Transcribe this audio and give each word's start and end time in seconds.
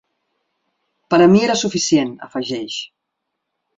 Per 1.13 1.19
a 1.25 1.27
mi 1.33 1.43
era 1.49 1.57
suficient, 1.61 2.17
afegeix. 2.29 2.79